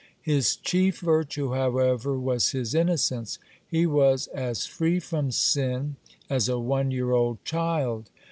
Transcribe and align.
(52) 0.23 0.31
His 0.35 0.55
chief 0.55 0.99
virtue, 1.01 1.53
however, 1.53 2.17
was 2.19 2.53
his 2.53 2.73
innocence. 2.73 3.37
He 3.67 3.85
was 3.85 4.25
as 4.33 4.65
free 4.65 4.99
from 4.99 5.29
sin 5.29 5.95
as 6.27 6.49
"a 6.49 6.57
one 6.57 6.89
year 6.89 7.11
old 7.11 7.45
child." 7.45 8.09